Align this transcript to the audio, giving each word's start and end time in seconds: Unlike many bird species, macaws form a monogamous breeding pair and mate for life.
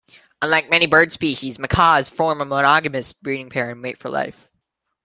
Unlike 0.41 0.71
many 0.71 0.87
bird 0.87 1.13
species, 1.13 1.59
macaws 1.59 2.09
form 2.09 2.41
a 2.41 2.45
monogamous 2.45 3.13
breeding 3.13 3.51
pair 3.51 3.69
and 3.69 3.81
mate 3.83 3.99
for 3.99 4.09
life. 4.09 4.47